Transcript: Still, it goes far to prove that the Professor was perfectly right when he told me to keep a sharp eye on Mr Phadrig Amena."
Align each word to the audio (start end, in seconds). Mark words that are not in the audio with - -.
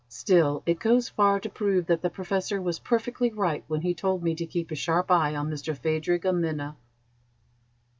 Still, 0.09 0.63
it 0.65 0.79
goes 0.79 1.09
far 1.09 1.39
to 1.39 1.47
prove 1.47 1.85
that 1.85 2.01
the 2.01 2.09
Professor 2.09 2.59
was 2.59 2.79
perfectly 2.79 3.31
right 3.31 3.63
when 3.67 3.81
he 3.81 3.93
told 3.93 4.23
me 4.23 4.33
to 4.33 4.47
keep 4.47 4.71
a 4.71 4.75
sharp 4.75 5.11
eye 5.11 5.35
on 5.35 5.51
Mr 5.51 5.77
Phadrig 5.77 6.23
Amena." 6.25 6.75